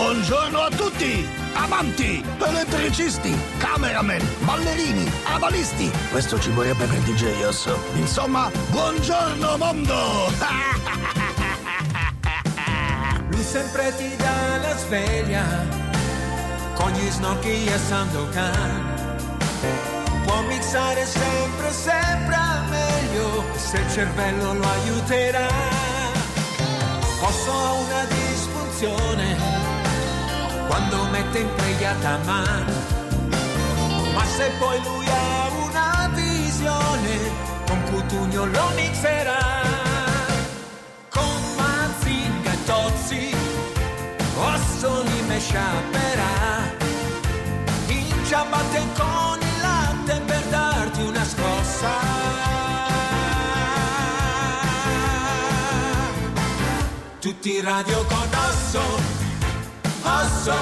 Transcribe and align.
Buongiorno 0.00 0.60
a 0.60 0.70
tutti! 0.70 1.28
Amanti, 1.52 2.24
elettricisti, 2.42 3.38
cameraman, 3.58 4.26
ballerini, 4.46 5.06
avalisti. 5.24 5.90
Questo 6.10 6.40
ci 6.40 6.48
vorrebbe 6.52 6.86
per 6.86 7.00
DJ 7.00 7.44
Osso. 7.44 7.78
Insomma, 7.96 8.50
buongiorno 8.70 9.58
mondo! 9.58 10.32
Lui 13.28 13.42
sempre 13.42 13.94
ti 13.98 14.16
dà 14.16 14.56
la 14.62 14.74
sveglia 14.78 15.44
con 16.72 16.90
gli 16.92 17.10
snocchi 17.10 17.66
e 17.66 17.76
Sandokan. 17.76 19.18
Può 20.24 20.40
mixare 20.48 21.04
sempre, 21.04 21.72
sempre 21.72 22.38
meglio 22.70 23.44
se 23.54 23.76
il 23.76 23.90
cervello 23.90 24.54
lo 24.54 24.66
aiuterà. 24.66 25.48
Posso 27.20 27.52
ha 27.52 27.72
una 27.72 28.04
disfunzione 28.04 29.59
quando 30.70 31.04
mette 31.06 31.40
impregliata 31.40 32.18
mano. 32.24 32.72
Ma 34.14 34.24
se 34.24 34.52
poi 34.60 34.80
lui 34.84 35.06
ha 35.08 35.48
una 35.66 36.10
visione, 36.14 37.14
con 37.66 37.82
Cutugno 37.90 38.44
lo 38.46 38.68
mixerà. 38.76 39.62
Con 41.08 41.40
Mazinga 41.56 42.52
e 42.52 42.64
Tozzi, 42.64 43.34
Osso 44.36 45.02
li 45.02 45.22
me 45.26 45.40
sciaperà. 45.40 46.34
In 47.88 48.24
ciabatte 48.24 48.80
con 48.94 49.38
il 49.40 49.60
latte 49.60 50.20
per 50.24 50.42
darti 50.50 51.02
una 51.02 51.24
scossa. 51.24 51.92
Tutti 57.18 57.56
in 57.56 57.64
radio 57.64 58.04
con 58.04 58.28
Osso, 58.48 59.19
Osso. 60.18 60.54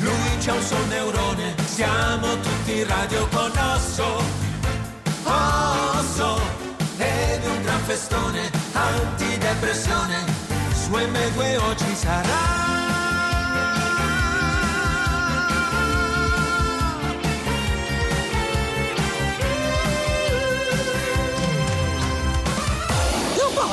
Lui 0.00 0.36
c'ha 0.40 0.52
un 0.52 0.62
sol 0.62 0.86
neurone, 0.88 1.54
siamo 1.64 2.38
tutti 2.40 2.84
radio 2.84 3.26
con 3.28 3.50
Osso, 3.74 4.22
Osso. 5.24 6.40
Ed 6.98 7.44
un 7.44 7.62
gran 7.62 7.80
festone, 7.80 8.50
antidepressione, 8.72 10.24
su 10.74 10.90
M2 10.90 11.58
oggi 11.62 11.94
sarà. 11.94 12.64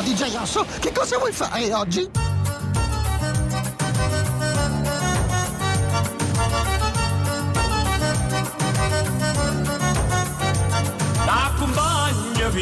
DJ 0.04 0.36
Osso, 0.36 0.66
che 0.80 0.92
cosa 0.92 1.18
vuoi 1.18 1.32
fare 1.32 1.74
oggi? 1.74 2.33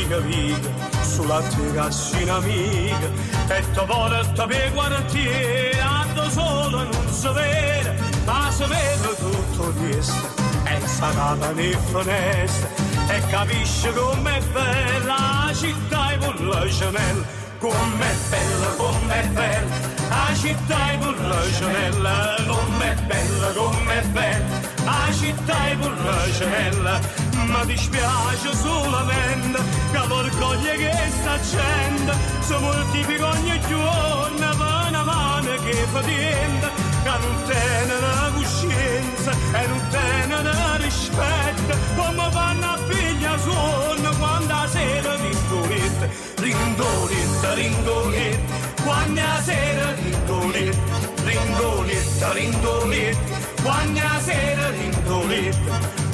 Viga 0.02 0.18
viga 0.18 0.70
sulla 1.04 1.42
terrazzina 1.44 2.38
amica 2.38 3.08
e 3.50 3.62
ti 3.72 3.82
porta 3.86 4.48
per 4.48 4.74
quartiere 4.74 5.80
ando 5.80 6.28
solo 6.28 6.84
non 6.92 7.08
si 7.08 7.28
vede 7.28 7.96
ma 8.26 8.50
si 8.50 8.64
vede 8.64 9.16
tutto 9.20 9.72
questo 9.80 10.28
e 10.64 10.88
sarata 10.88 11.52
nel 11.52 11.78
finestra 11.78 12.68
e 13.10 13.22
capisce 13.28 13.94
com'è 13.94 14.42
bella 14.52 15.46
la 15.46 15.54
città 15.54 16.14
e 16.14 16.18
con 16.18 16.48
la 16.48 16.66
gemella 16.66 17.26
com'è 17.60 18.16
bella, 18.30 18.68
com'è 18.78 19.28
bella 19.28 19.76
la 20.10 20.34
città 20.34 20.94
e 20.94 20.98
con 20.98 21.16
la 21.30 21.52
gemella 21.60 22.36
com'è 22.48 22.96
bella, 23.06 23.48
com'è 23.54 24.02
bella 24.08 24.60
la 24.84 25.14
città 25.14 25.70
e 25.70 25.78
con 25.78 25.96
la 26.04 26.32
gemella 26.32 27.31
ma 27.46 27.64
dispiace 27.66 28.56
solamente 28.56 29.60
che 29.92 30.00
vergogna 30.08 30.72
che 30.72 31.12
sta 31.20 31.32
accende. 31.34 32.14
Si 32.40 32.54
moltiplica 32.60 33.28
ogni 33.28 33.60
giorno 33.68 34.50
per 34.50 34.88
una 34.88 35.04
mano 35.04 35.56
che 35.64 35.74
fatica 35.92 36.70
che 37.04 37.18
non 37.20 37.44
tiene 37.46 38.00
la 38.00 38.32
coscienza 38.36 39.32
e 39.32 39.68
non 39.68 39.82
tiene 39.90 40.44
la 40.44 40.76
rispetto. 40.78 41.78
Come 41.96 42.30
fanno 42.32 42.66
a 42.66 42.78
figlia 42.88 43.38
sonno 43.38 44.10
quando 44.18 44.54
la 44.54 44.68
sera 44.68 45.16
rindoletta 45.16 46.08
rindoletta, 46.42 47.54
rindoletta 47.54 48.84
quando 48.84 49.22
la 49.22 49.42
sera 49.44 49.94
rindoletta 49.94 50.78
rindoletta, 51.24 52.34
rindoletta 52.34 53.38
quando 53.62 54.00
la 54.00 54.20
sera 54.20 54.70
rindoletta 54.70 56.11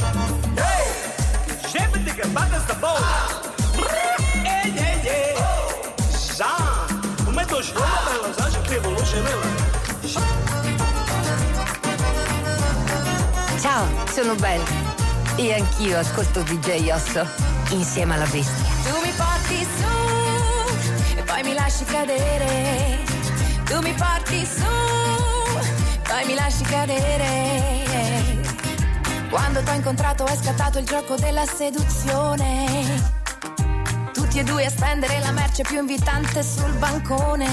Sta 2.68 2.74
bolla. 2.76 3.06
Ehi, 4.44 4.78
ehi, 4.78 5.08
ehi. 5.08 5.36
Sa, 6.10 6.86
non 7.24 7.34
metto 7.34 7.62
sciolta 7.62 8.02
bella, 8.12 8.34
sa, 8.34 8.50
c'è 8.50 8.62
che 8.62 8.80
veloce 8.80 9.22
bella. 9.22 9.46
Ciao, 13.62 13.86
sono 14.12 14.36
Belle 14.36 14.64
e 15.36 15.54
anch'io 15.54 16.00
ascolto 16.00 16.42
DJ 16.42 16.90
Osso 16.90 17.26
insieme 17.70 18.16
alla 18.16 18.26
bestia. 18.26 18.66
Tu 18.84 19.00
mi 19.04 19.12
porti 19.16 19.68
su 19.78 21.18
e 21.18 21.22
poi 21.24 21.44
mi 21.44 21.54
lasci 21.54 21.86
cadere. 21.86 22.98
Tu 23.66 23.80
mi 23.82 23.94
porti 23.94 24.46
su, 24.46 24.66
poi 26.04 26.26
mi 26.26 26.34
lasci 26.34 26.64
cadere. 26.64 28.17
Quando 29.30 29.62
t'ho 29.62 29.74
incontrato 29.74 30.26
è 30.26 30.36
scattato 30.36 30.80
il 30.80 30.86
gioco 30.86 31.16
della 31.16 31.46
seduzione. 31.46 33.16
Tutti 34.14 34.40
e 34.40 34.44
due 34.44 34.66
a 34.66 34.70
spendere 34.70 35.20
la 35.20 35.32
merce 35.32 35.64
più 35.64 35.80
invitante 35.80 36.42
sul 36.44 36.72
bancone. 36.78 37.46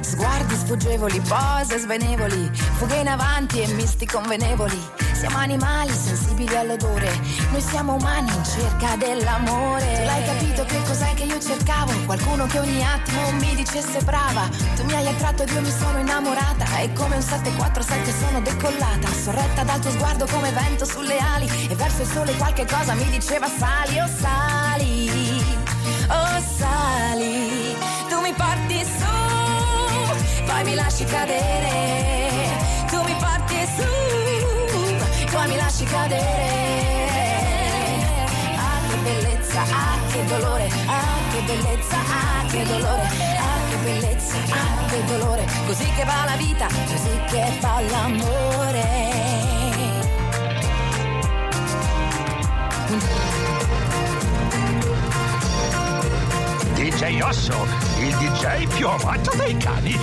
Sguardi 0.00 0.54
sfuggevoli, 0.54 1.20
pose 1.20 1.78
svenevoli, 1.78 2.50
fughe 2.52 2.96
in 2.96 3.08
avanti 3.08 3.62
e 3.62 3.68
misti 3.74 4.06
convenevoli. 4.06 4.78
Siamo 5.20 5.36
animali 5.36 5.92
sensibili 5.92 6.56
all'odore, 6.56 7.20
noi 7.50 7.60
siamo 7.60 7.92
umani 7.92 8.32
in 8.34 8.42
cerca 8.42 8.96
dell'amore. 8.96 9.84
Tu 9.98 10.04
l'hai 10.04 10.24
capito 10.24 10.64
che 10.64 10.82
cos'è 10.84 11.12
che 11.12 11.24
io 11.24 11.38
cercavo? 11.38 11.92
Qualcuno 12.06 12.46
che 12.46 12.58
ogni 12.58 12.82
attimo 12.82 13.30
mi 13.32 13.54
dicesse 13.54 14.00
brava. 14.00 14.48
Tu 14.76 14.82
mi 14.84 14.94
hai 14.94 15.06
attratto 15.06 15.42
ed 15.42 15.50
io 15.50 15.60
mi 15.60 15.70
sono 15.70 15.98
innamorata. 15.98 16.64
E 16.78 16.94
come 16.94 17.16
un 17.16 17.20
747 17.20 18.14
sono 18.18 18.40
decollata, 18.40 19.08
sorretta 19.22 19.62
dal 19.62 19.80
tuo 19.80 19.90
sguardo 19.90 20.26
come 20.26 20.52
vento 20.52 20.86
sulle 20.86 21.18
ali. 21.18 21.68
E 21.68 21.74
verso 21.74 22.00
il 22.00 22.08
sole 22.08 22.34
qualche 22.36 22.64
cosa 22.64 22.94
mi 22.94 23.04
diceva 23.10 23.46
sali, 23.46 24.00
oh 24.00 24.08
sali, 24.08 25.44
oh 26.08 26.42
sali. 26.56 27.76
Tu 28.08 28.18
mi 28.20 28.32
porti 28.32 28.82
su, 28.84 30.44
poi 30.46 30.64
mi 30.64 30.74
lasci 30.74 31.04
cadere. 31.04 32.08
Tu 32.88 32.96
mi 33.02 33.14
porti 33.20 33.68
su, 33.76 34.19
poi 35.40 35.48
mi 35.48 35.56
lasci 35.56 35.84
cadere. 35.84 36.18
Ah 38.56 38.80
che 38.88 38.96
bellezza, 39.02 39.62
ah 39.62 39.98
che 40.12 40.24
dolore, 40.26 40.68
ah 40.86 41.18
che 41.32 41.40
bellezza, 41.46 41.96
ah 41.96 42.46
che 42.46 42.64
dolore, 42.64 43.08
ah 43.38 43.60
che 43.68 43.76
bellezza, 43.82 44.36
ah 44.50 44.86
che 44.88 45.04
dolore. 45.06 45.46
Così 45.66 45.90
che 45.96 46.04
va 46.04 46.24
la 46.26 46.36
vita, 46.36 46.66
così 46.66 47.20
che 47.28 47.52
va 47.60 47.80
l'amore. 47.80 48.88
DJ 56.74 57.20
Osso, 57.20 57.66
il 57.98 58.14
DJ 58.16 58.66
più 58.66 58.88
amato 58.88 59.34
dai 59.36 59.56
cani. 59.56 59.96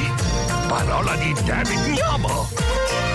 Parola 0.68 1.16
di 1.16 1.34
David 1.44 1.94
Gnomo. 1.94 3.07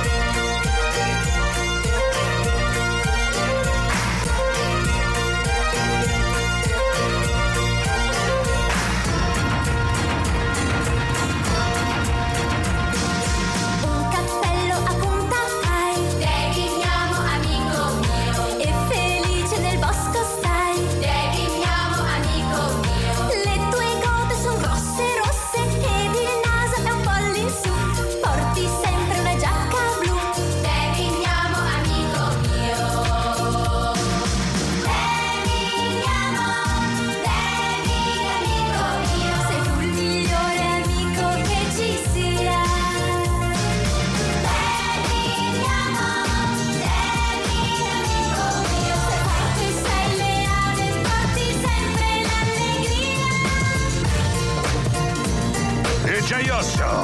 addosso! 56.62 57.02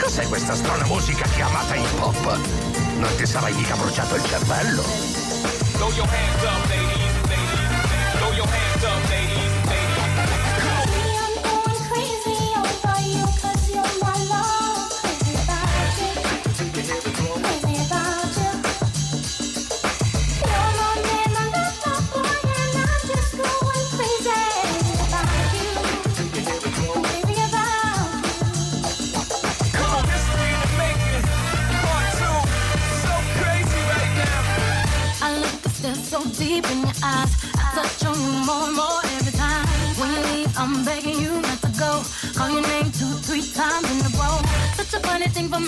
Cos'è 0.00 0.26
questa 0.28 0.54
strana 0.54 0.86
musica 0.86 1.26
chiamata 1.34 1.74
hip 1.74 2.00
hop? 2.00 2.38
Non 2.96 3.14
ti 3.16 3.26
sarai 3.26 3.52
mica 3.54 3.74
bruciato 3.74 4.14
il 4.14 4.24
cervello? 4.24 4.82
Throw 5.72 5.90
your 5.92 6.08
hands 6.08 6.42
up, 6.44 6.68
lady. 6.68 6.91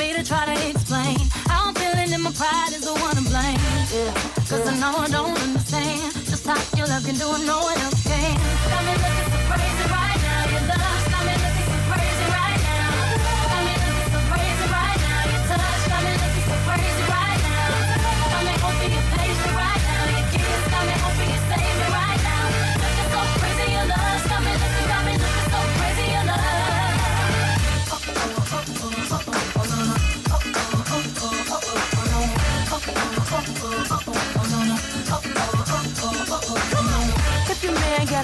me 0.05 0.13
to 0.13 0.23
try 0.23 0.45
to 0.45 0.57
explain 0.71 1.17
how 1.49 1.69
I'm 1.69 1.75
feeling 1.75 2.13
and 2.13 2.23
my 2.23 2.33
pride 2.33 2.73
is 2.77 2.85
the 2.85 2.93
one 2.93 3.17
to 3.17 3.25
blame. 3.33 3.61
Yeah. 3.97 4.13
Cause 4.51 4.67
I 4.69 4.75
know 4.81 4.93
I 4.99 5.09
don't 5.09 5.39
understand 5.47 6.13
just 6.31 6.47
how 6.47 6.61
your 6.77 6.87
love 6.87 7.05
can 7.07 7.17
do 7.17 7.29
no 7.47 7.64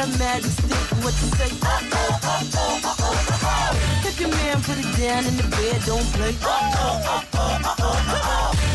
got 0.01 0.15
a 0.15 0.19
magic 0.19 0.51
stick. 0.51 1.05
What 1.05 1.15
you 1.21 1.29
say? 1.37 1.51
Oh, 1.63 1.81
oh, 1.93 2.21
oh, 2.23 2.51
oh, 2.55 2.81
oh, 2.85 2.97
oh, 3.01 3.41
oh. 3.43 4.09
If 4.09 4.21
your 4.21 4.31
man 4.31 4.63
put 4.63 4.79
it 4.79 4.97
down 4.99 5.27
in 5.27 5.37
the 5.37 5.43
bed, 5.43 5.83
don't 5.85 6.05
play. 6.15 6.35
Oh, 6.43 6.71
oh, 6.75 7.03
oh, 7.05 7.25
oh, 7.35 7.75
oh, 7.79 8.61
oh. 8.63 8.70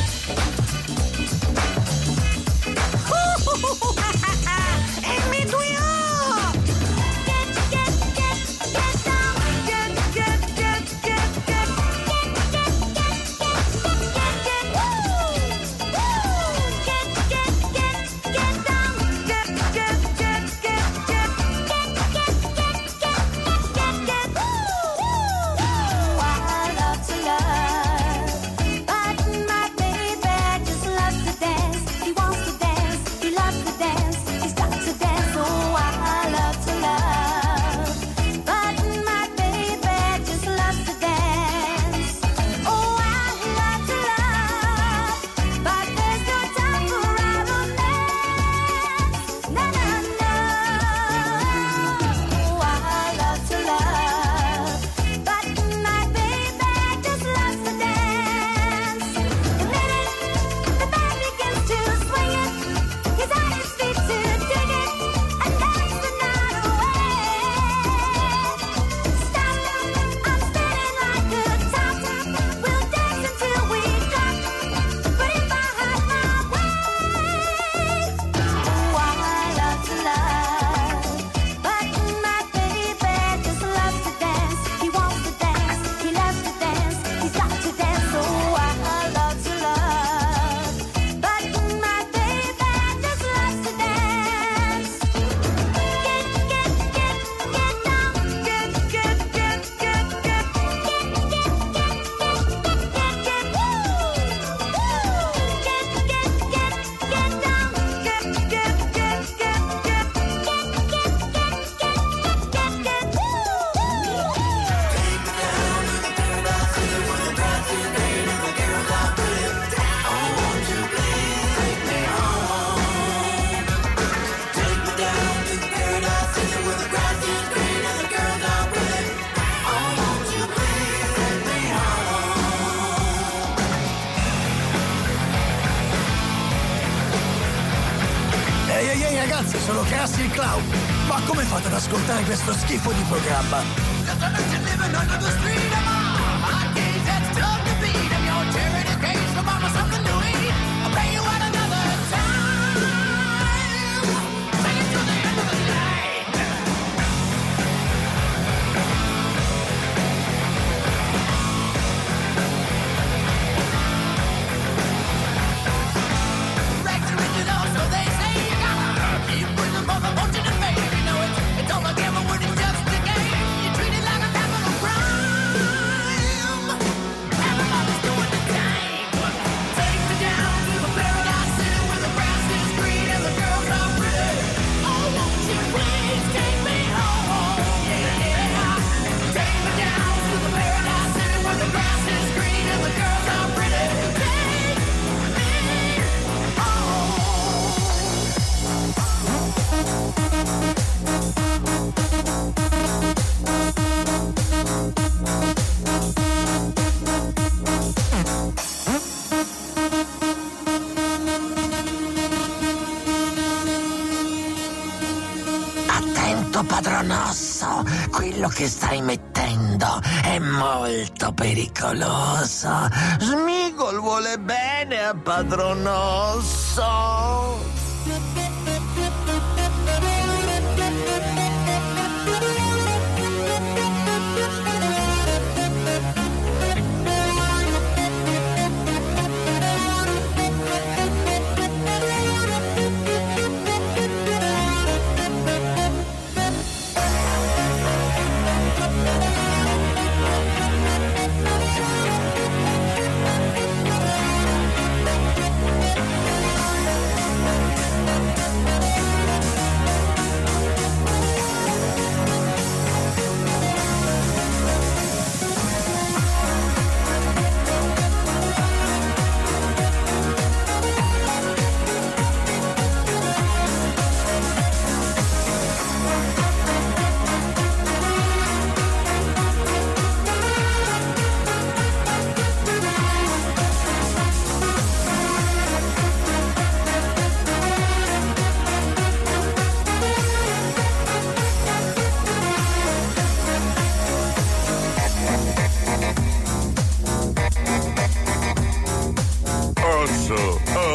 Quello 218.46 218.50
che 218.50 218.68
stai 218.68 219.02
mettendo 219.02 220.00
è 220.24 220.38
molto 220.40 221.32
pericoloso. 221.32 222.88
Smigol 223.20 224.00
vuole 224.00 224.38
bene 224.38 225.04
a 225.04 225.16
padron 225.16 225.82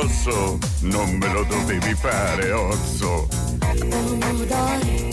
Osso. 0.00 0.30
Osso, 0.30 0.30
osso, 0.30 0.58
non 0.80 1.10
me 1.16 1.28
lo 1.32 1.44
dovevi 1.44 1.94
fare, 1.94 2.52
osso. 2.52 3.28
Pomodori, 3.58 5.08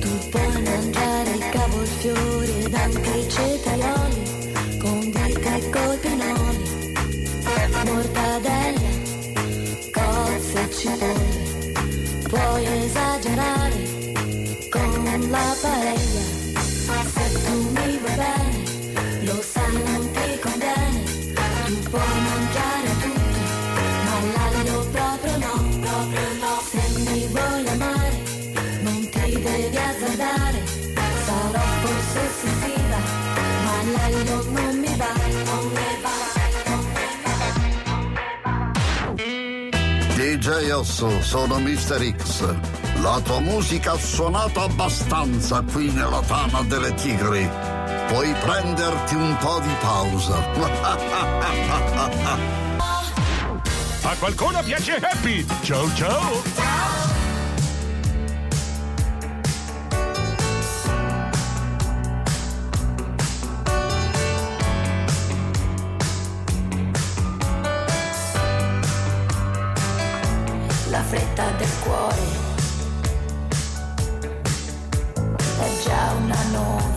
tu 0.00 0.28
puoi 0.30 0.62
mangiare 0.62 1.30
il 1.30 1.48
cavolfiore 1.50 2.58
ed 2.64 2.74
anche 2.74 3.10
i 3.10 3.28
cetrioli, 3.30 4.78
con 4.78 5.00
vite 5.00 5.56
e 5.56 5.70
coi 5.70 5.96
pinoli, 5.98 6.92
mortadella, 7.84 8.90
cozze 9.92 10.62
e 10.62 10.70
cipolle, 10.74 11.72
puoi 12.28 12.64
esagerare 12.84 14.12
con 14.70 15.28
la 15.30 15.56
paella, 15.62 16.13
Osso, 40.72 41.22
sono 41.22 41.58
Mr. 41.58 42.14
X. 42.16 42.54
La 43.00 43.20
tua 43.22 43.40
musica 43.40 43.92
ha 43.92 43.98
suonato 43.98 44.60
abbastanza 44.60 45.62
qui 45.62 45.90
nella 45.90 46.20
tana 46.26 46.62
delle 46.62 46.92
tigri. 46.94 47.48
Puoi 48.08 48.34
prenderti 48.40 49.14
un 49.14 49.36
po' 49.38 49.60
di 49.60 49.74
pausa. 49.80 50.36
A 54.02 54.16
qualcuno 54.18 54.62
piace 54.62 54.96
Happy? 54.96 55.46
Ciao 55.62 55.90
ciao! 55.94 56.42
la 56.56 57.03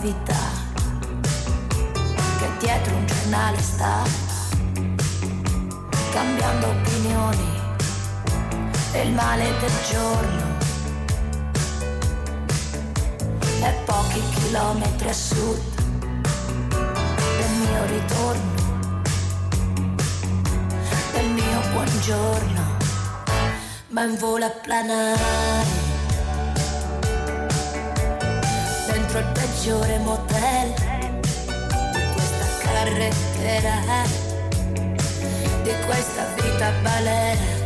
novità 0.08 0.66
che 2.38 2.48
dietro 2.58 2.94
un 2.94 3.06
giornale 3.06 3.60
sta 3.60 4.02
cambiando 6.12 6.68
opinioni 6.68 7.60
e 8.92 9.02
il 9.02 9.12
male 9.12 9.44
del 9.60 9.72
giorno. 9.90 10.56
È 13.60 13.74
pochi 13.84 14.22
chilometri 14.34 15.08
a 15.08 15.12
sud 15.12 15.60
del 17.10 17.50
mio 17.58 17.84
ritorno 17.86 18.56
del 21.12 21.26
mio 21.30 21.60
buongiorno 21.72 22.76
ma 23.88 24.02
in 24.04 24.16
volo 24.16 24.44
a 24.44 24.50
planare 24.50 25.87
dentro 29.08 29.18
il 29.20 29.26
peggiore 29.32 29.98
motel. 29.98 30.74
Di 31.92 32.12
questa 32.12 32.46
carrettera 32.62 34.26
di 35.62 35.74
questa 35.86 36.24
vita 36.36 36.70
balera 36.82 37.57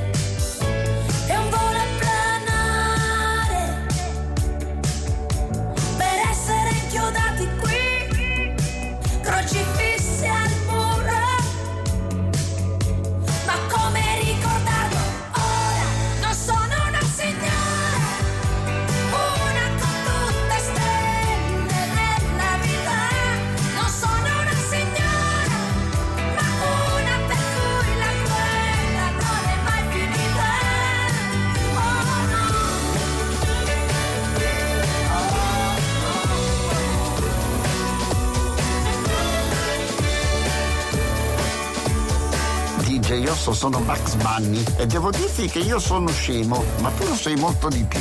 DJ 43.43 43.49
Osso, 43.49 43.53
sono 43.55 43.81
Max 43.81 44.15
Bunny 44.15 44.63
e 44.77 44.87
devo 44.87 45.11
dirti 45.11 45.49
che 45.49 45.59
io 45.59 45.81
sono 45.81 46.09
scemo, 46.13 46.63
ma 46.79 46.91
tu 46.91 47.09
lo 47.09 47.17
sei 47.17 47.35
molto 47.35 47.69
di 47.69 47.83
più. 47.83 48.01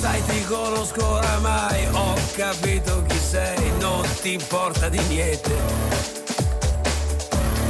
Sai 0.00 0.20
ti 0.24 0.44
conosco 0.44 1.06
oramai, 1.06 1.86
ho 1.92 2.14
capito 2.34 3.04
chi 3.06 3.16
sei, 3.16 3.70
non 3.78 4.04
ti 4.20 4.32
importa 4.32 4.88
di 4.88 4.98
niente. 5.08 5.50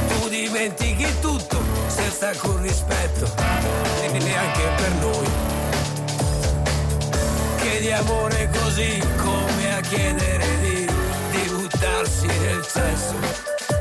Tu 0.07 0.29
dimentichi 0.29 1.05
tutto 1.21 1.61
senza 1.85 2.29
alcun 2.29 2.59
rispetto, 2.63 3.31
e 4.01 4.09
neanche 4.17 4.63
per 4.75 4.91
noi. 5.01 5.27
Chiedi 7.57 7.91
amore 7.91 8.49
così 8.59 9.03
come 9.17 9.75
a 9.75 9.81
chiedere 9.81 10.45
di, 10.61 10.87
di 11.31 11.49
buttarsi 11.49 12.25
nel 12.25 12.65
sesso. 12.65 13.72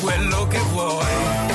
Quello 0.00 0.46
che 0.48 0.58
vuoi. 0.72 1.45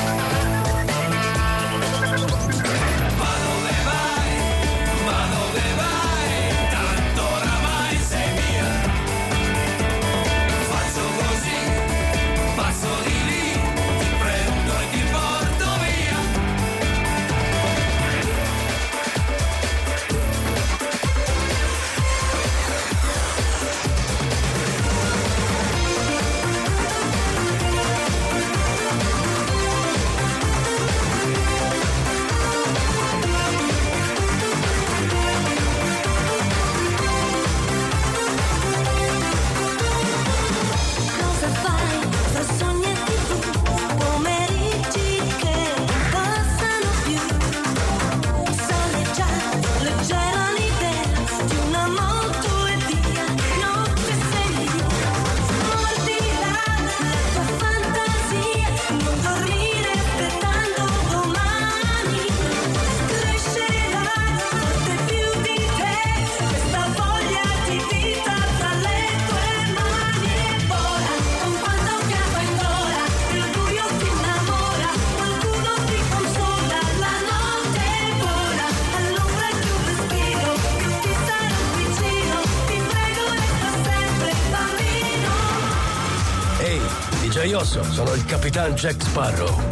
Capitano 88.62 88.74
Jack 88.74 89.02
Sparrow. 89.02 89.62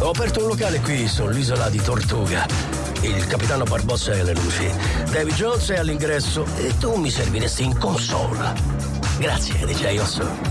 Ho 0.00 0.10
aperto 0.10 0.42
un 0.42 0.48
locale 0.48 0.80
qui 0.80 1.08
sull'isola 1.08 1.70
di 1.70 1.80
Tortuga. 1.80 2.46
Il 3.00 3.26
capitano 3.26 3.64
Barbossa 3.64 4.12
è 4.12 4.20
alle 4.20 4.34
luci. 4.34 4.70
Davy 5.10 5.32
Jones 5.32 5.70
è 5.70 5.78
all'ingresso 5.78 6.44
e 6.56 6.76
tu 6.78 6.96
mi 6.96 7.10
serviresti 7.10 7.64
in 7.64 7.78
console. 7.78 8.52
Grazie, 9.18 9.64
DJ 9.64 9.98
Osso. 9.98 10.45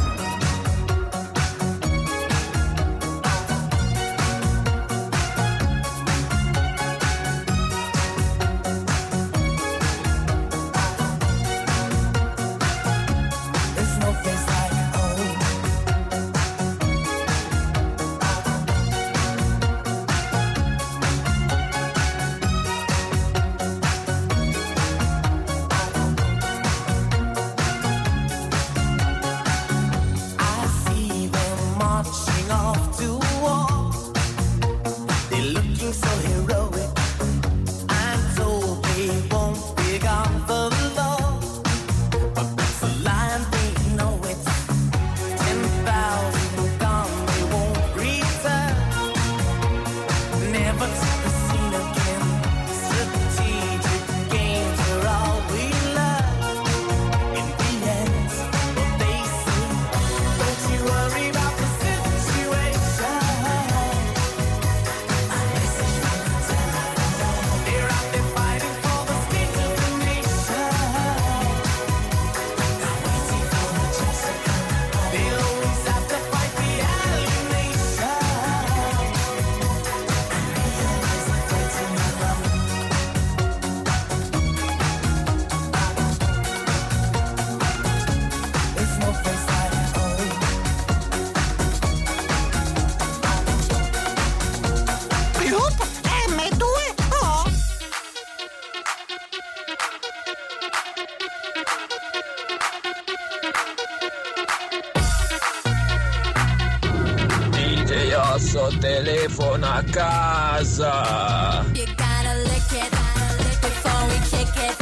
Osso 108.96 109.04
telefona 109.04 109.76
a 109.76 109.84
casa. 109.84 111.66
You 111.74 111.86
gotta 111.96 112.36
lick 112.44 112.72
it, 112.72 112.90
gotta 112.92 113.44
lick 113.44 113.54
it 113.54 113.62
before 113.62 114.08
we 114.08 114.18
kick 114.32 114.56
it. 114.56 114.76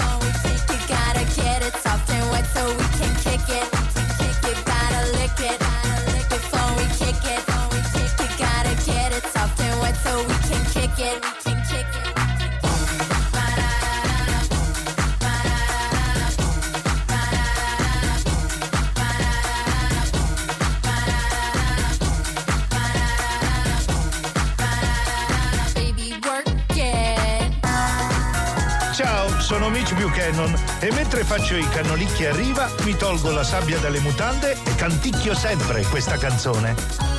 Gotta 0.88 1.24
get 1.36 1.64
it 1.64 1.74
soft 1.82 2.10
and 2.12 2.30
wet 2.30 2.46
so 2.54 2.64
we 2.68 2.86
can 3.00 3.16
kick 3.24 3.50
it. 3.50 3.68
Gotta 4.66 5.12
lick 5.18 5.40
it, 5.40 5.60
gotta 5.60 6.12
lick 6.12 6.32
it 6.32 6.42
before 6.42 6.76
we 6.78 6.86
kick 7.00 7.26
it. 7.26 7.42
Gotta 8.38 8.76
get 8.86 9.14
it 9.14 9.24
soft 9.34 9.60
and 9.62 9.80
wet 9.82 9.96
so 9.98 10.22
we 10.28 10.36
can 10.48 10.64
kick 10.74 11.00
it. 11.00 11.53
Mitch 29.84 29.96
Buchanan 29.96 30.54
e 30.80 30.94
mentre 30.94 31.26
faccio 31.26 31.58
i 31.58 31.68
cannolicchi 31.68 32.26
a 32.26 32.34
riva 32.34 32.72
mi 32.86 32.96
tolgo 32.96 33.32
la 33.32 33.44
sabbia 33.44 33.78
dalle 33.80 34.00
mutande 34.00 34.54
e 34.64 34.76
canticchio 34.76 35.36
sempre 35.36 35.84
questa 35.84 36.18
canzone. 36.18 37.13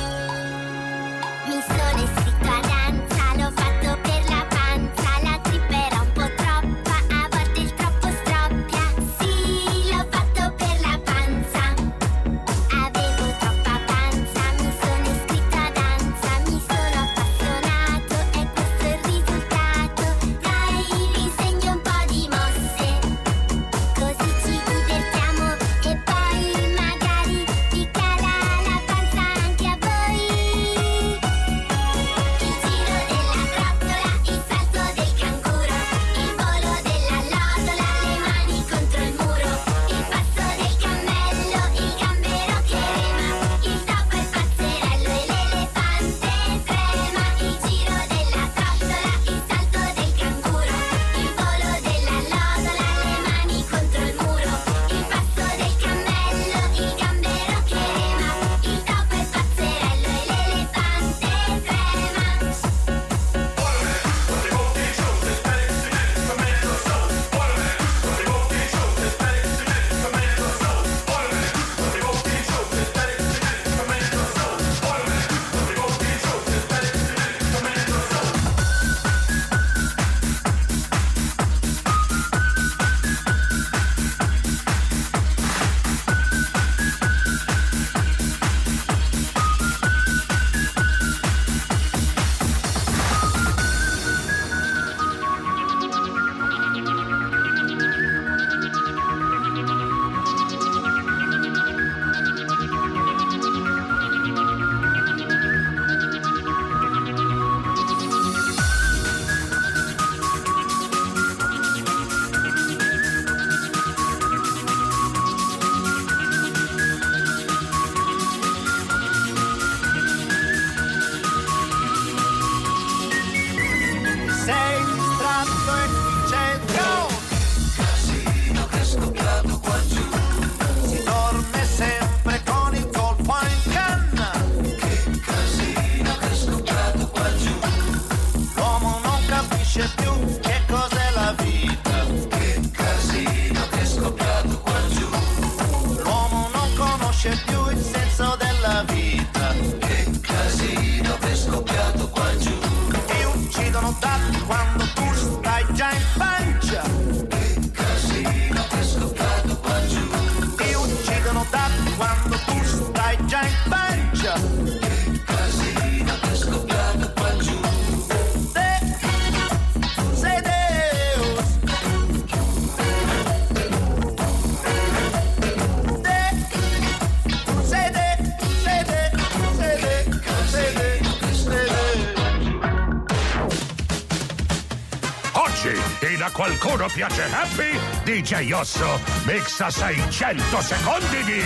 Osso 186.85 186.93
piace 186.93 187.23
Happy, 187.23 187.79
DJ 188.03 188.51
Osso 188.51 188.99
mixa 189.23 189.69
600 189.69 190.61
secondi 190.61 191.23
di... 191.23 191.43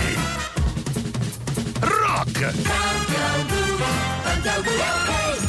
Rock! 1.80 2.52
Rock! 4.76 5.39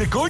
se 0.00 0.08
coño. 0.08 0.29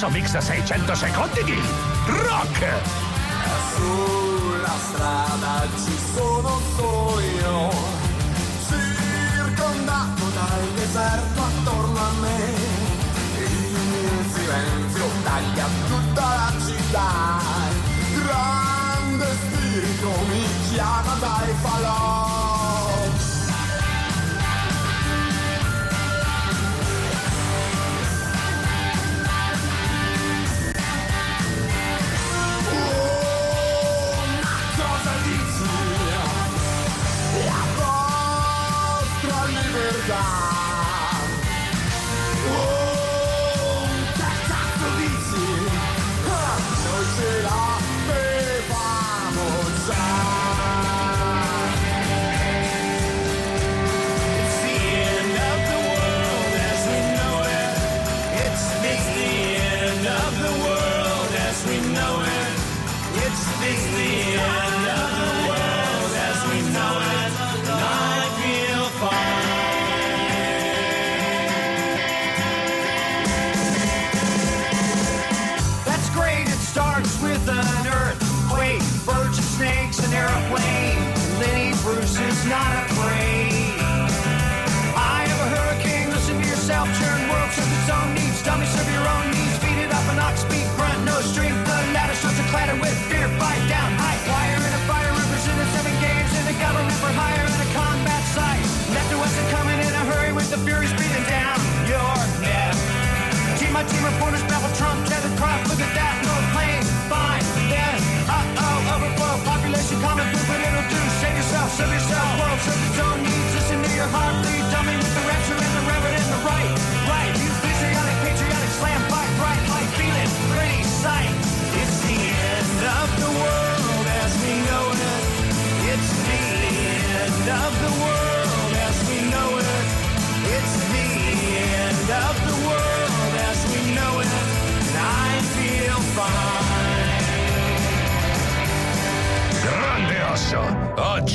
adesso 0.00 0.08
mixa 0.08 0.40
600 0.40 0.94
secondi 0.94 1.44
di 1.44 1.60
rock! 2.06 2.66
Sulla 3.74 4.76
strada 4.78 5.68
ci 5.76 5.98
sono 6.14 6.29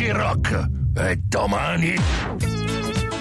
oggi 0.06 0.12
rock 0.12 0.70
e 0.98 1.18
domani... 1.28 1.96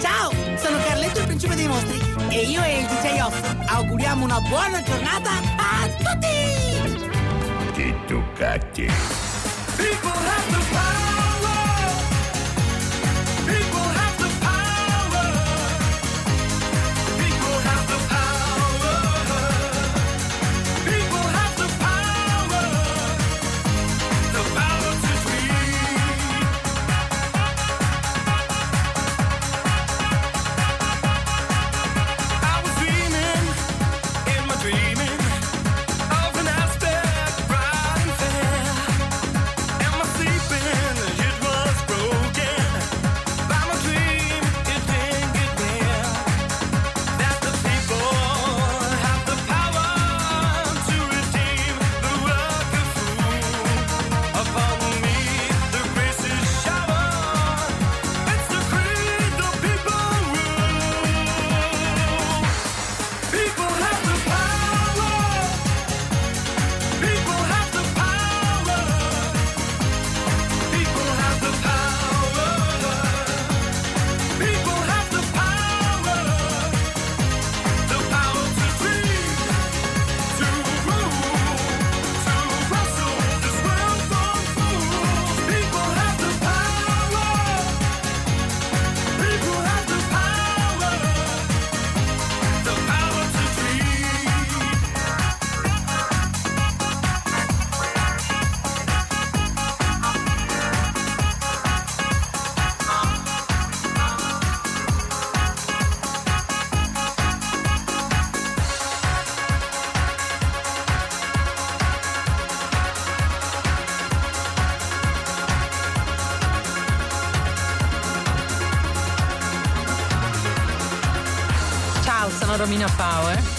Ciao, 0.01 0.31
sono 0.57 0.77
Carletto 0.87 1.21
il 1.21 1.27
principe 1.27 1.55
dei 1.55 1.67
mostri 1.67 1.99
e 2.29 2.43
io 2.43 2.63
e 2.63 2.81
il 2.81 2.87
DJ 2.87 3.21
Off 3.21 3.55
auguriamo 3.67 4.25
una 4.25 4.41
buona 4.41 4.83
giornata 4.83 5.31
a 5.57 5.89
tutti! 5.89 7.73
Ti 7.73 7.95
Ducati. 8.07 9.24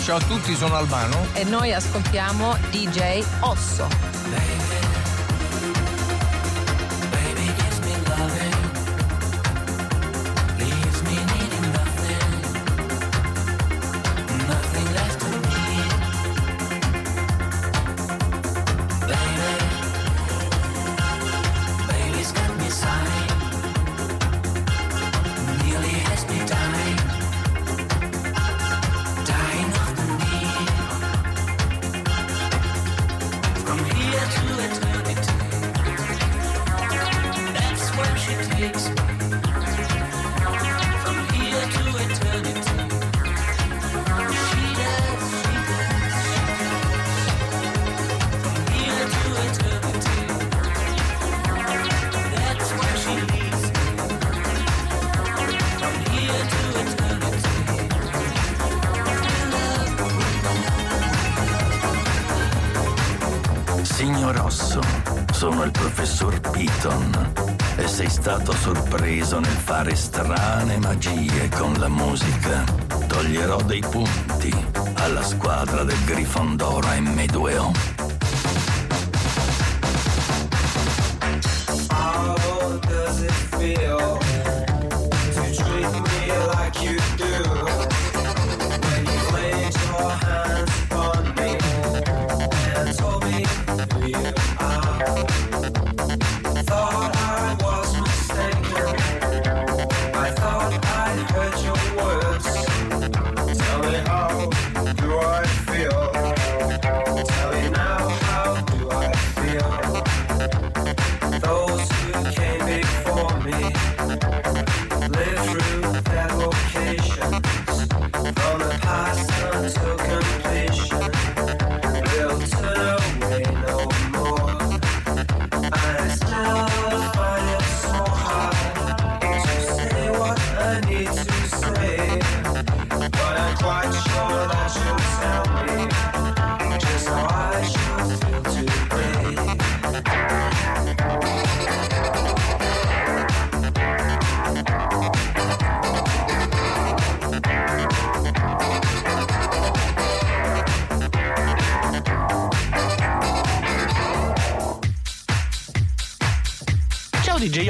Ciao 0.05 0.17
a 0.17 0.21
tutti, 0.21 0.53
sono 0.53 0.75
Albano. 0.75 1.25
E 1.33 1.43
noi 1.45 1.73
ascoltiamo 1.73 2.55
DJ 2.69 3.25
Osso. 3.39 4.84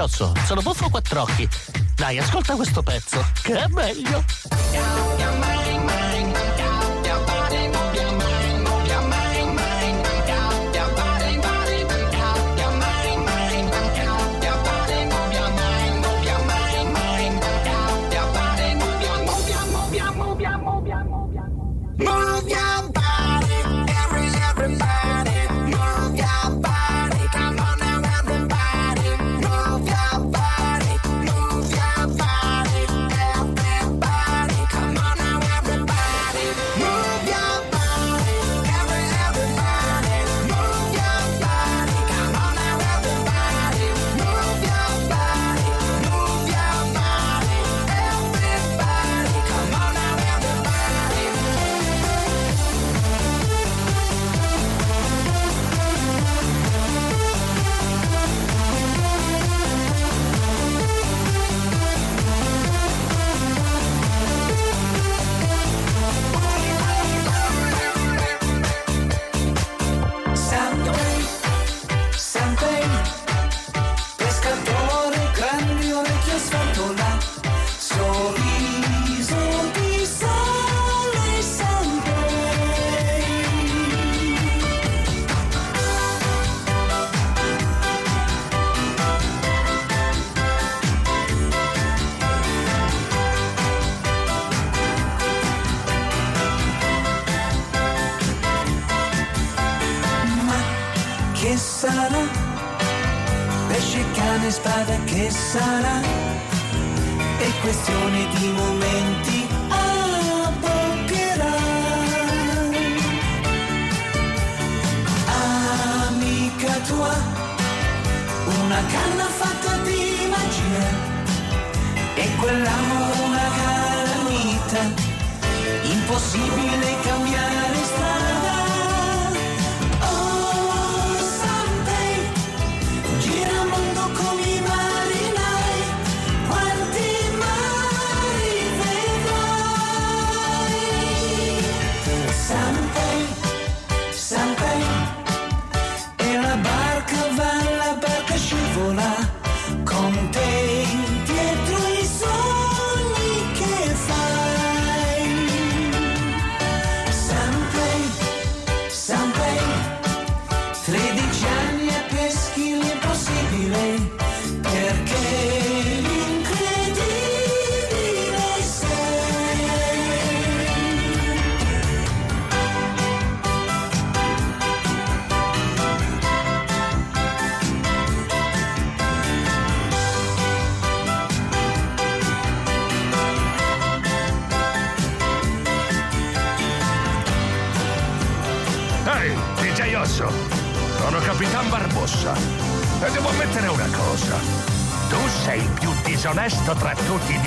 Schiozzo, 0.07 0.33
sono 0.45 0.61
buffo 0.61 0.85
o 0.85 0.89
quattro 0.89 1.23
occhi? 1.23 1.47
Dai, 1.95 2.19
ascolta 2.19 2.55
questo 2.55 2.83
pezzo, 2.83 3.25
che 3.41 3.57
è 3.57 3.67
meglio! 3.67 4.23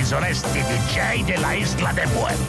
disonesti 0.09 0.63
DJ 0.63 1.23
della 1.23 1.53
Isla 1.53 1.91
de 1.93 2.03
Muerte. 2.07 2.48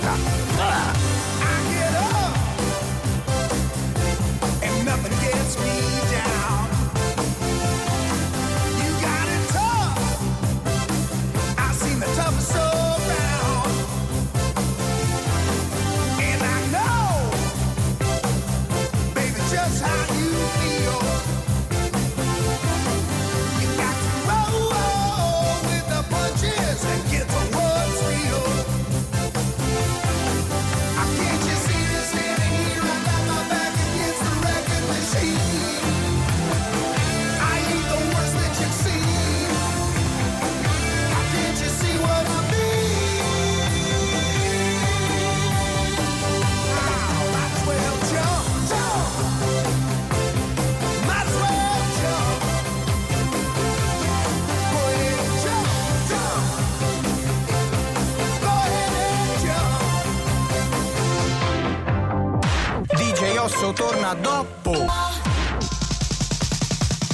dopo. 64.15 64.87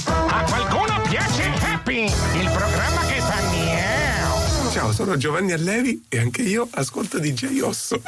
A 0.05 0.45
qualcuno 0.45 1.01
piace 1.09 1.43
il 1.43 1.63
Happy, 1.63 2.05
il 2.05 2.51
programma 2.51 3.01
che 3.07 3.21
fa 3.21 3.41
miau. 3.51 4.71
Ciao, 4.71 4.93
sono 4.93 5.17
Giovanni 5.17 5.53
Allevi 5.53 6.05
e 6.09 6.19
anche 6.19 6.43
io 6.43 6.69
ascolto 6.71 7.19
DJ 7.19 7.61
Osso. 7.61 8.01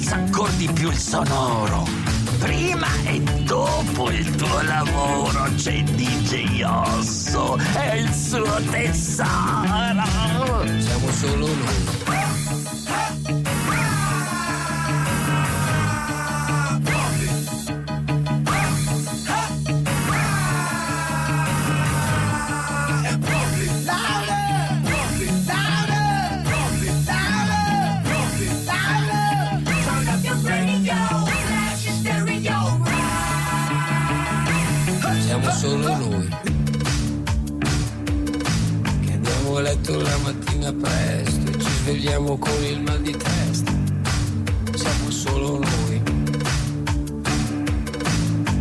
incalza 0.00 0.14
ancora 0.14 0.50
di 0.52 0.68
più 0.72 0.88
il 0.90 0.98
sonoro. 0.98 1.86
Prima 2.38 2.86
e 3.04 3.20
dopo 3.44 4.10
il 4.10 4.34
tuo 4.34 4.62
lavoro 4.62 5.50
c'è 5.56 5.82
DJ 5.82 6.62
Osso 6.62 7.58
e 7.58 7.98
il 7.98 8.12
suo 8.12 8.60
tesoro. 8.70 9.28
Siamo 10.78 11.10
solo 11.12 11.46
noi. 11.46 12.29
Svegliamo 41.90 42.38
con 42.38 42.64
il 42.64 42.82
mal 42.82 43.00
di 43.00 43.16
testa. 43.16 43.72
Siamo 44.74 45.10
solo 45.10 45.58
noi 45.58 46.02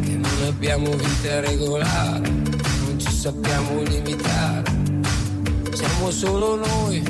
che 0.02 0.16
non 0.16 0.44
abbiamo 0.48 0.90
vita 0.90 1.40
regolare, 1.40 2.28
non 2.28 2.96
ci 2.98 3.12
sappiamo 3.12 3.84
limitare. 3.84 4.64
Siamo 5.74 6.10
solo 6.10 6.56
noi 6.56 7.04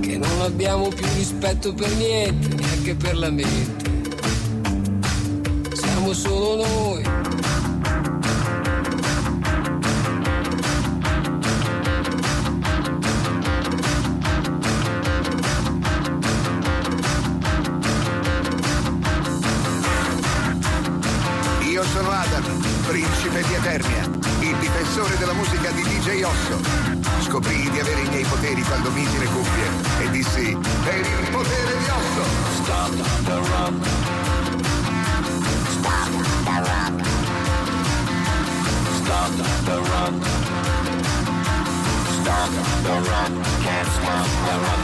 che 0.00 0.16
non 0.16 0.40
abbiamo 0.40 0.88
più 0.88 1.06
rispetto 1.16 1.74
per 1.74 1.94
niente, 1.96 2.54
neanche 2.54 2.94
per 2.94 3.16
la 3.18 3.30
mente. 3.30 3.90
Siamo 5.74 6.14
solo 6.14 6.56
noi. 6.56 7.17
Around. 44.28 44.77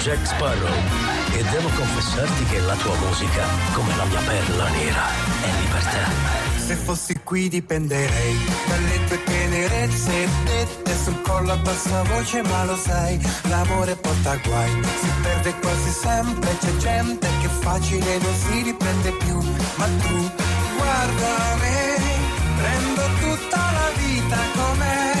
Jack 0.00 0.26
Sparrow. 0.26 0.72
E 1.32 1.42
devo 1.50 1.68
confessarti 1.68 2.44
che 2.44 2.58
la 2.60 2.74
tua 2.76 2.96
musica, 2.96 3.44
come 3.72 3.94
la 3.96 4.04
mia 4.04 4.20
perla 4.20 4.68
nera, 4.70 5.04
è 5.42 5.60
libertà. 5.60 6.08
Se 6.56 6.74
fossi 6.74 7.20
qui 7.22 7.48
dipenderei 7.48 8.38
dalle 8.66 9.04
tue 9.06 9.22
tenerezze. 9.24 10.28
Dette 10.44 10.96
sul 10.96 11.20
collo 11.20 11.52
a 11.52 11.56
bassa 11.56 12.02
voce, 12.04 12.42
ma 12.42 12.64
lo 12.64 12.76
sai, 12.76 13.20
l'amore 13.48 13.94
porta 13.96 14.36
guai, 14.36 14.70
si 15.00 15.10
perde 15.22 15.54
quasi 15.60 15.90
sempre, 15.90 16.56
c'è 16.58 16.76
gente 16.76 17.28
che 17.40 17.48
facile 17.60 18.18
non 18.18 18.34
si 18.34 18.62
riprende 18.62 19.10
più, 19.12 19.36
ma 19.76 19.84
tu 19.84 20.30
guarda 20.76 21.56
me, 21.60 21.98
prendo 22.56 23.02
tutta 23.20 23.56
la 23.58 23.90
vita 23.96 24.38
com'è, 24.54 25.12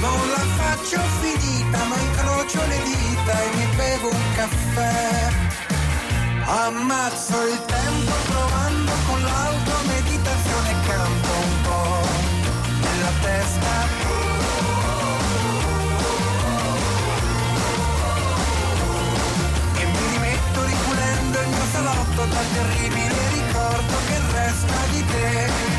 non 0.00 0.30
la 0.30 0.44
faccio 0.56 1.00
finita, 1.20 1.78
ma 1.84 1.96
incrocio 1.96 2.66
le 2.66 2.78
dita 2.84 3.42
e 3.42 3.56
mi 3.56 3.63
bevo 4.04 4.08
un 4.08 4.34
caffè. 4.34 5.32
Ammazzo 6.46 7.46
il 7.46 7.64
tempo 7.64 8.12
provando 8.26 8.92
con 9.06 9.22
l'automeditazione 9.22 10.74
canto 10.86 11.30
un 11.32 11.60
po' 11.62 12.06
nella 12.80 13.12
testa. 13.20 13.72
E 19.76 19.84
mi 19.84 20.06
rimetto 20.12 20.64
ripulendo 20.64 21.40
il 21.40 21.48
mio 21.48 21.66
salotto 21.72 22.24
dal 22.26 22.46
terribile 22.52 23.28
ricordo 23.32 23.94
che 24.06 24.20
resta 24.32 24.74
di 24.90 25.04
te. 25.06 25.73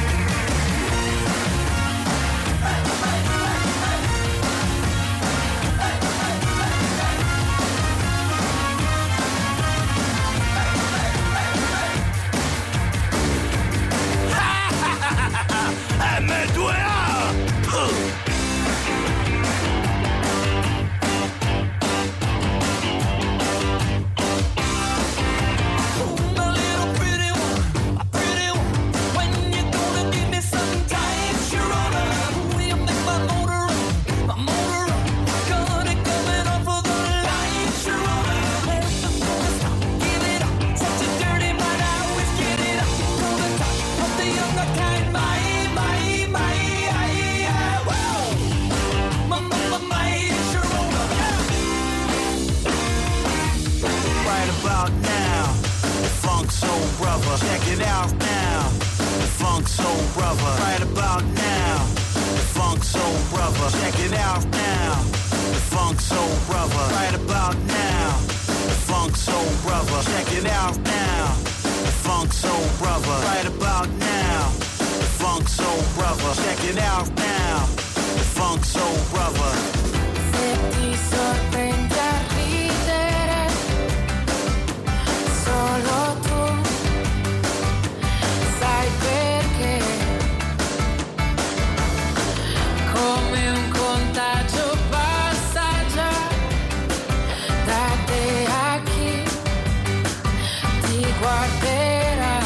guarderà. 101.25 102.39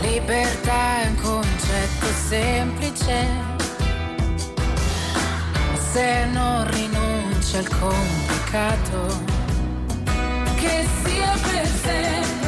Libertà 0.00 1.02
è 1.02 1.06
un 1.08 1.16
concetto 1.20 2.06
semplice, 2.28 3.26
se 5.92 6.26
non 6.32 6.70
rinuncia 6.70 7.58
al 7.58 7.68
complicato, 7.68 9.22
che 10.56 10.86
sia 11.02 11.32
per 11.42 11.66
sempre. 11.66 12.43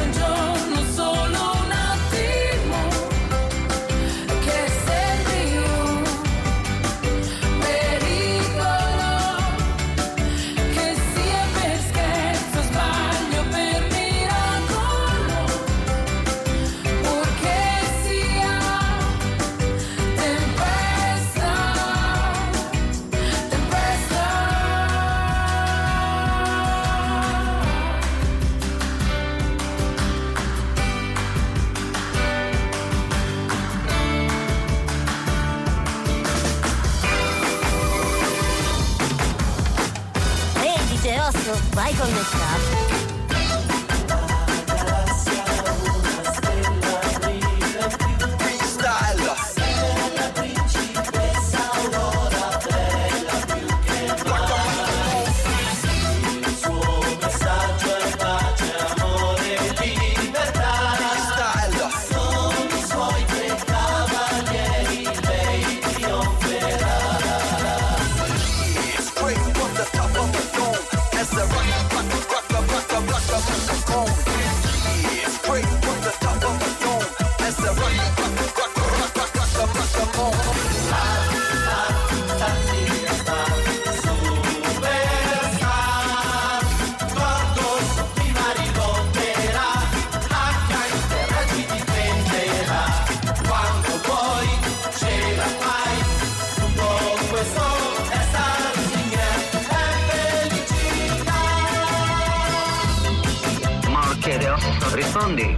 Rispondi. 105.17 105.55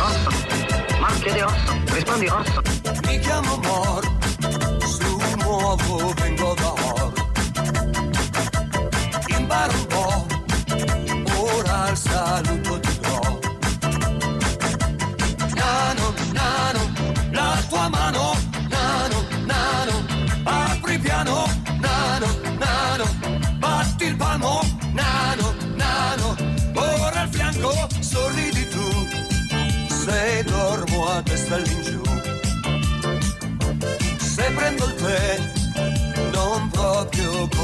Orson. 0.00 1.00
Marchio 1.00 1.32
di 1.32 1.40
Orson. 1.40 1.82
Rispondi 1.86 2.26
Orson. 2.28 2.62
Mi 3.06 3.18
chiamo 3.18 3.56
Mor. 3.56 4.04
Sul 4.86 5.36
nuovo 5.42 6.12
vengo 6.14 6.54
da 6.54 6.70
Orson. 6.70 6.89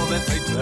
dove 0.06 0.18
fai 0.20 0.40
te. 0.44 0.54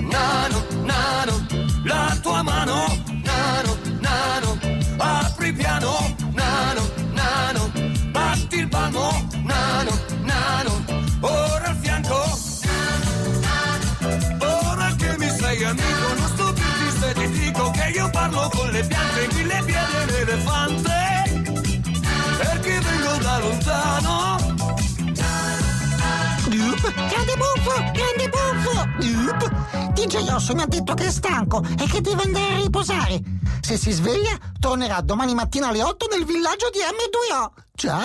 Nano, 0.00 0.64
nano, 0.84 1.46
la 1.84 2.18
tua 2.20 2.42
mano, 2.42 2.86
nano, 3.22 3.76
nano, 4.00 4.58
apri 4.98 5.52
piano, 5.52 6.14
nano, 6.32 6.82
nano, 7.12 7.70
batti 8.10 8.56
il 8.58 8.68
palmo, 8.68 9.26
nano, 9.44 9.92
nano, 10.22 10.84
ora 11.20 11.68
al 11.68 11.76
fianco, 11.80 12.38
nano, 12.66 13.10
nano, 13.46 14.68
ora 14.70 14.94
che 14.96 15.16
mi 15.16 15.30
sei 15.30 15.64
amico, 15.64 16.06
non 16.18 16.28
stupirti 16.34 16.98
se 17.00 17.12
ti 17.14 17.28
dico 17.30 17.70
che 17.70 17.90
io 17.94 18.10
parlo 18.10 18.50
con 18.50 18.68
le 18.70 18.84
piante, 18.84 19.28
mille 19.34 19.62
piedi 19.64 19.96
e 19.96 20.06
l'elefante. 20.06 20.85
DJ 29.92 30.28
Osso 30.30 30.54
mi 30.54 30.62
ha 30.62 30.66
detto 30.66 30.94
che 30.94 31.06
è 31.06 31.10
stanco 31.10 31.62
e 31.78 31.86
che 31.86 32.00
deve 32.00 32.22
andare 32.22 32.54
a 32.54 32.60
riposare. 32.62 33.20
Se 33.60 33.76
si 33.76 33.90
sveglia, 33.90 34.38
tornerà 34.58 35.00
domani 35.00 35.34
mattina 35.34 35.68
alle 35.68 35.82
8 35.82 36.06
nel 36.10 36.24
villaggio 36.24 36.70
di 36.70 36.78
M2O. 36.78 37.50
Ciao! 37.74 38.00